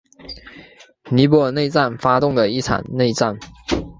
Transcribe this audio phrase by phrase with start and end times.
[1.11, 3.37] 尼泊尔内战发动的一场内战。